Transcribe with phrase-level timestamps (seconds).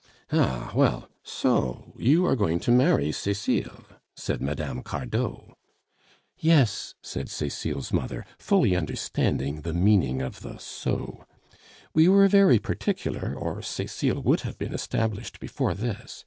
[0.31, 0.71] "Ah!
[0.73, 1.07] well.
[1.23, 3.83] So you are going to marry Cecile?"
[4.15, 4.79] said Mme.
[4.81, 5.53] Cardot.
[6.39, 11.27] "Yes," said Cecile's mother, fully understanding the meaning of the "so."
[11.93, 16.19] "We were very particular, or Cecile would have been established before this.